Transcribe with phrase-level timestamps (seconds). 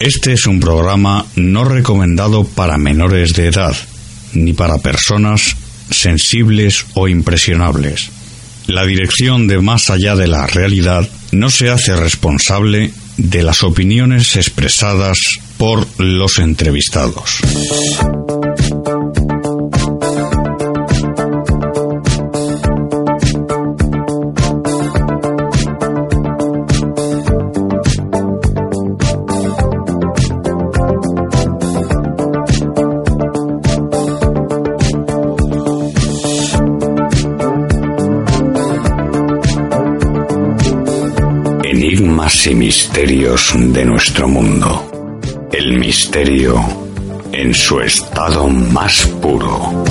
[0.00, 3.76] Este es un programa no recomendado para menores de edad,
[4.32, 5.56] ni para personas
[5.90, 8.10] sensibles o impresionables.
[8.68, 14.36] La dirección de Más allá de la realidad no se hace responsable de las opiniones
[14.36, 15.18] expresadas
[15.56, 17.40] por los entrevistados.
[42.48, 45.18] Y misterios de nuestro mundo.
[45.52, 46.58] El misterio
[47.30, 49.84] en su estado más puro.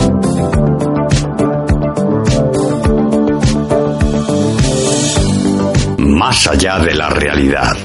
[6.00, 7.78] Más allá de la realidad.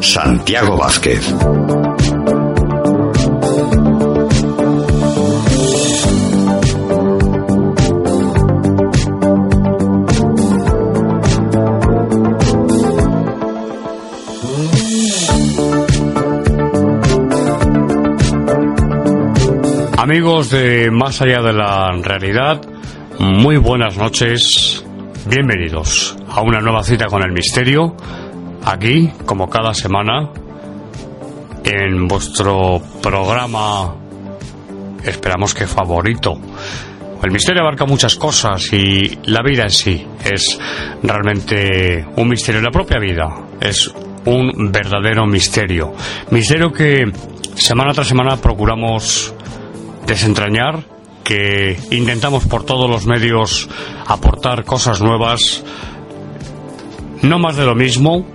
[0.00, 1.22] Santiago Vázquez.
[19.98, 22.60] Amigos de Más allá de la realidad,
[23.18, 24.86] muy buenas noches,
[25.26, 27.96] bienvenidos a una nueva cita con el misterio,
[28.64, 30.30] aquí, como cada semana,
[31.64, 33.96] en vuestro programa,
[35.02, 36.38] esperamos que favorito.
[37.20, 40.60] El misterio abarca muchas cosas y la vida en sí es
[41.02, 43.26] realmente un misterio, la propia vida
[43.60, 43.92] es
[44.26, 45.92] un verdadero misterio.
[46.30, 47.04] Misterio que
[47.56, 49.34] semana tras semana procuramos
[50.08, 50.84] desentrañar,
[51.22, 53.68] que intentamos por todos los medios
[54.06, 55.62] aportar cosas nuevas,
[57.22, 58.26] no más de lo mismo,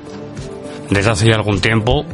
[0.89, 2.05] desde hace ya algún tiempo.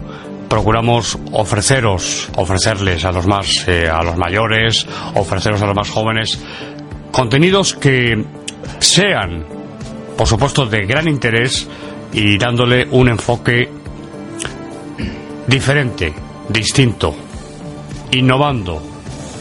[0.47, 6.41] Procuramos ofreceros, ofrecerles a los más, eh, a los mayores, ofreceros a los más jóvenes,
[7.11, 8.23] contenidos que
[8.79, 9.45] sean,
[10.17, 11.67] por supuesto, de gran interés
[12.13, 13.69] y dándole un enfoque
[15.45, 16.13] diferente,
[16.47, 17.13] distinto,
[18.11, 18.81] innovando,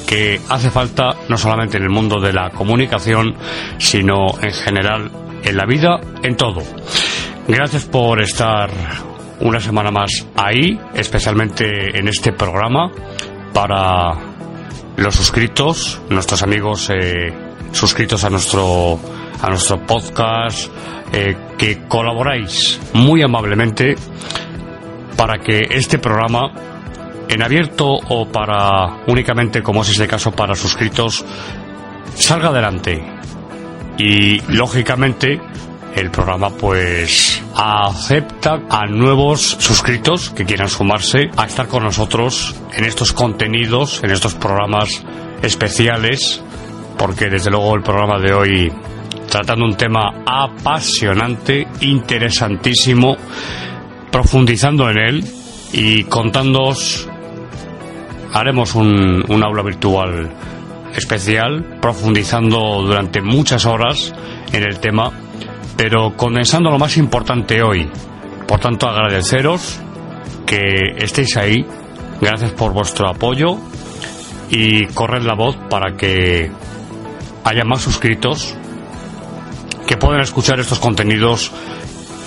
[0.08, 3.34] que hace falta no solamente en el mundo de la comunicación,
[3.76, 5.10] sino en general
[5.44, 6.62] en la vida, en todo.
[7.46, 8.70] Gracias por estar
[9.40, 12.90] una semana más ahí, especialmente en este programa,
[13.52, 14.14] para
[14.96, 17.30] los suscritos, nuestros amigos eh,
[17.72, 18.98] suscritos a nuestro,
[19.42, 20.70] a nuestro podcast,
[21.12, 23.94] eh, que colaboráis muy amablemente
[25.18, 26.77] para que este programa
[27.28, 31.24] en abierto o para únicamente, como es este caso, para suscritos,
[32.14, 33.02] salga adelante.
[33.98, 35.40] Y lógicamente
[35.94, 42.84] el programa pues acepta a nuevos suscritos que quieran sumarse a estar con nosotros en
[42.84, 45.04] estos contenidos, en estos programas
[45.42, 46.42] especiales,
[46.96, 48.72] porque desde luego el programa de hoy
[49.28, 53.16] tratando un tema apasionante, interesantísimo,
[54.10, 55.24] profundizando en él
[55.72, 57.08] y contándoos
[58.32, 60.30] haremos un, un aula virtual
[60.94, 64.14] especial, profundizando durante muchas horas
[64.52, 65.12] en el tema,
[65.76, 67.88] pero condensando lo más importante hoy.
[68.46, 69.80] Por tanto, agradeceros
[70.46, 71.64] que estéis ahí,
[72.20, 73.58] gracias por vuestro apoyo
[74.50, 76.50] y corred la voz para que
[77.44, 78.56] haya más suscritos
[79.86, 81.50] que puedan escuchar estos contenidos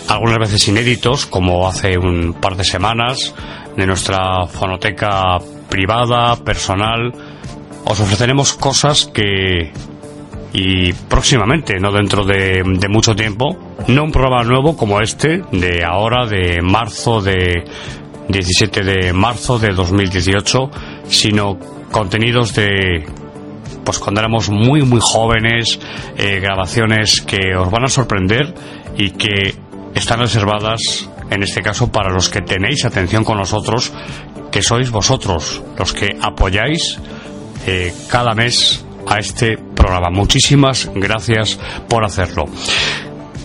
[0.07, 3.33] algunas veces inéditos, como hace un par de semanas,
[3.77, 5.37] de nuestra fonoteca
[5.71, 7.11] privada, personal.
[7.85, 9.73] Os ofreceremos cosas que
[10.53, 13.57] y próximamente, no dentro de, de, mucho tiempo,
[13.87, 17.63] no un programa nuevo como este, de ahora, de marzo, de
[18.27, 20.69] 17 de marzo de 2018,
[21.07, 21.57] sino
[21.91, 23.05] contenidos de,
[23.83, 25.79] pues cuando éramos muy, muy jóvenes,
[26.17, 28.53] eh, grabaciones que os van a sorprender
[28.97, 29.55] y que
[29.95, 33.93] están reservadas, en este caso, para los que tenéis atención con nosotros,
[34.51, 36.99] que sois vosotros los que apoyáis
[37.65, 40.09] eh, cada mes a este programa.
[40.09, 41.57] Muchísimas gracias
[41.87, 42.45] por hacerlo.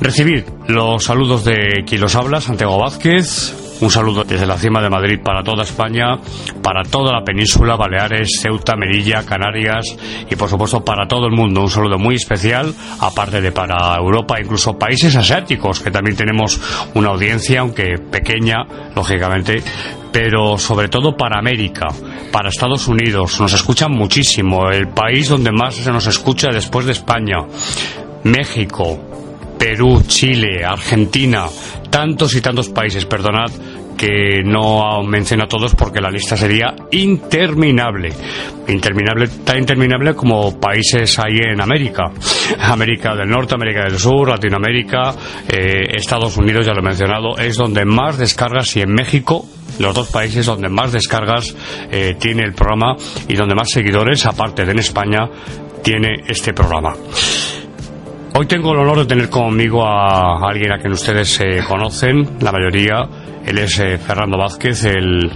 [0.00, 4.88] Recibid los saludos de quien los habla, Santiago Vázquez, Un saludo desde la cima de
[4.88, 6.18] Madrid para toda España,
[6.62, 9.84] para toda la península, Baleares, Ceuta, Melilla, Canarias
[10.30, 11.60] y por supuesto para todo el mundo.
[11.60, 16.58] Un saludo muy especial, aparte de para Europa, incluso países asiáticos, que también tenemos
[16.94, 18.64] una audiencia, aunque pequeña,
[18.94, 19.62] lógicamente,
[20.10, 21.88] pero sobre todo para América,
[22.32, 23.38] para Estados Unidos.
[23.40, 24.70] Nos escuchan muchísimo.
[24.70, 27.38] El país donde más se nos escucha después de España.
[28.24, 28.98] México,
[29.58, 31.46] Perú, Chile, Argentina,
[31.96, 33.50] tantos y tantos países, perdonad
[33.96, 38.12] que no menciono a todos porque la lista sería interminable.
[38.68, 42.10] Interminable, tan interminable como países hay en América.
[42.60, 45.14] América del Norte, América del Sur, Latinoamérica,
[45.48, 49.46] eh, Estados Unidos, ya lo he mencionado, es donde más descargas y en México
[49.78, 51.56] los dos países donde más descargas
[51.90, 52.94] eh, tiene el programa
[53.26, 55.30] y donde más seguidores, aparte de en España,
[55.82, 56.94] tiene este programa.
[58.38, 62.52] Hoy tengo el honor de tener conmigo a alguien a quien ustedes eh, conocen, la
[62.52, 63.08] mayoría.
[63.46, 65.32] Él es eh, Fernando Vázquez, el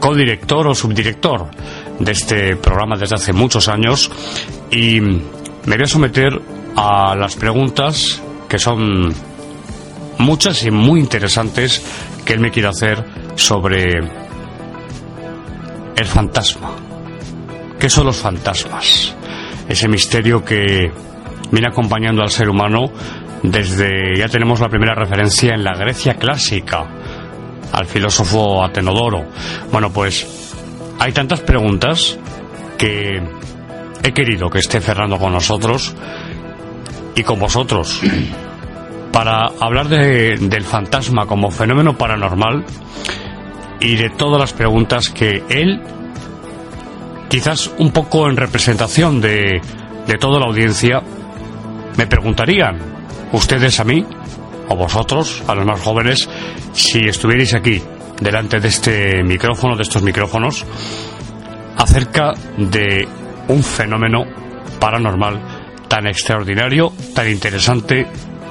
[0.00, 1.50] codirector o subdirector
[1.98, 4.10] de este programa desde hace muchos años.
[4.70, 6.40] Y me voy a someter
[6.74, 9.12] a las preguntas que son
[10.16, 11.84] muchas y muy interesantes
[12.24, 13.98] que él me quiere hacer sobre
[15.96, 16.70] el fantasma.
[17.78, 19.14] ¿Qué son los fantasmas?
[19.68, 20.90] Ese misterio que
[21.52, 22.90] viene acompañando al ser humano
[23.42, 26.86] desde, ya tenemos la primera referencia en la Grecia clásica,
[27.72, 29.26] al filósofo Atenodoro.
[29.70, 30.54] Bueno, pues
[30.98, 32.18] hay tantas preguntas
[32.78, 33.22] que
[34.02, 35.94] he querido que esté Fernando con nosotros
[37.14, 38.00] y con vosotros
[39.12, 42.64] para hablar de, del fantasma como fenómeno paranormal
[43.80, 45.82] y de todas las preguntas que él,
[47.28, 49.60] quizás un poco en representación de,
[50.06, 51.02] de toda la audiencia,
[51.96, 52.78] me preguntarían,
[53.32, 54.04] ustedes a mí,
[54.68, 56.28] o vosotros, a los más jóvenes,
[56.72, 57.82] si estuvierais aquí,
[58.20, 60.64] delante de este micrófono, de estos micrófonos,
[61.76, 63.06] acerca de
[63.48, 64.24] un fenómeno
[64.78, 65.40] paranormal
[65.88, 68.06] tan extraordinario, tan interesante,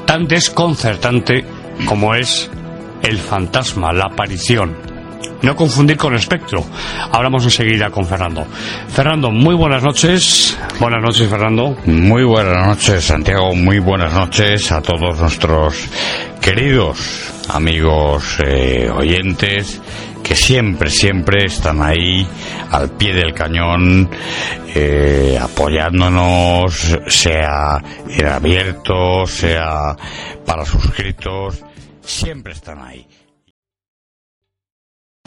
[0.05, 1.45] tan desconcertante
[1.85, 2.49] como es
[3.01, 4.90] el fantasma, la aparición
[5.41, 6.63] no confundir con espectro.
[7.11, 8.45] Hablamos enseguida con Fernando.
[8.87, 10.57] Fernando, muy buenas noches.
[10.79, 11.77] Buenas noches, Fernando.
[11.85, 13.53] Muy buenas noches, Santiago.
[13.55, 15.89] Muy buenas noches a todos nuestros
[16.41, 19.81] queridos amigos eh, oyentes
[20.23, 22.25] que siempre, siempre están ahí
[22.69, 24.09] al pie del cañón,
[24.73, 29.95] eh, apoyándonos, sea en abierto, sea
[30.45, 31.63] para suscritos,
[32.01, 33.05] siempre están ahí.